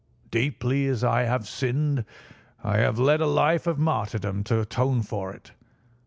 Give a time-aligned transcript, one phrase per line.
[0.31, 2.05] Deeply as I have sinned,
[2.63, 5.51] I have led a life of martyrdom to atone for it.